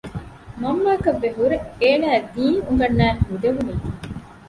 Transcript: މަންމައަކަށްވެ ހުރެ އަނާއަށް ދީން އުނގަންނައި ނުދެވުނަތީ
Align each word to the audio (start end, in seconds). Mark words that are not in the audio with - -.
މަންމައަކަށްވެ 0.61 1.29
ހުރެ 1.37 1.57
އަނާއަށް 1.81 2.29
ދީން 2.33 2.59
އުނގަންނައި 2.65 3.15
ނުދެވުނަތީ 3.29 3.87